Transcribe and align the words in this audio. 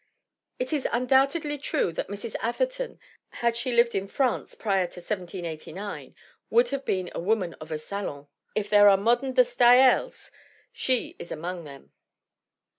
It 0.57 0.73
is 0.73 0.87
undoubtedly 0.91 1.59
true 1.59 1.91
that 1.91 2.07
Mrs. 2.07 2.35
Atherton, 2.41 2.99
had 3.33 3.55
she 3.55 3.71
lived 3.71 3.93
in 3.93 4.07
France 4.07 4.55
prior 4.55 4.87
to 4.87 4.99
1789, 4.99 6.15
would 6.49 6.69
have 6.69 6.83
been 6.83 7.11
a 7.13 7.19
woman 7.19 7.53
of 7.61 7.71
a 7.71 7.77
salon. 7.77 8.27
If 8.55 8.67
there 8.67 8.89
are 8.89 8.97
modern 8.97 9.33
de 9.33 9.43
Staels 9.43 10.31
she 10.73 11.15
is 11.19 11.31
among 11.31 11.65
them 11.65 11.91